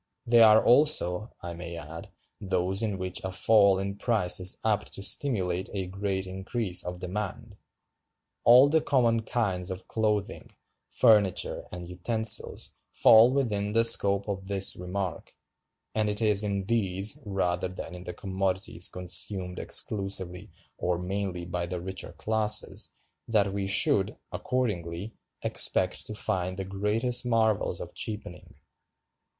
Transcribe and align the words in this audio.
They 0.25 0.41
are 0.41 0.65
also, 0.65 1.31
I 1.43 1.53
may 1.53 1.77
add, 1.77 2.09
those 2.39 2.81
in 2.81 2.97
which 2.97 3.23
a 3.23 3.31
fall 3.31 3.77
in 3.77 3.97
price 3.97 4.39
is 4.39 4.57
apt 4.65 4.93
to 4.93 5.03
stimulate 5.03 5.69
a 5.75 5.85
great 5.85 6.25
increase 6.25 6.83
of 6.83 6.99
demand. 7.01 7.55
All 8.43 8.67
the 8.67 8.81
common 8.81 9.21
kinds 9.21 9.69
of 9.69 9.87
clothing, 9.87 10.49
furniture, 10.89 11.67
and 11.71 11.85
utensils 11.85 12.71
fall 12.91 13.29
within 13.31 13.73
the 13.73 13.83
scope 13.85 14.27
of 14.27 14.47
this 14.47 14.75
remark; 14.75 15.35
and 15.93 16.09
it 16.09 16.19
is 16.19 16.43
in 16.43 16.63
these, 16.63 17.19
rather 17.23 17.67
than 17.67 17.93
in 17.93 18.05
the 18.05 18.13
commodities 18.15 18.89
consumed 18.89 19.59
exclusively 19.59 20.49
or 20.79 20.97
mainly 20.97 21.45
by 21.45 21.67
the 21.67 21.79
richer 21.79 22.13
classes, 22.13 22.89
that 23.27 23.53
we 23.53 23.67
should, 23.67 24.17
accordingly, 24.31 25.13
expect 25.43 26.07
to 26.07 26.15
find 26.15 26.57
the 26.57 26.65
greatest 26.65 27.23
marvels 27.23 27.79
of 27.79 27.93
cheapening." 27.93 28.55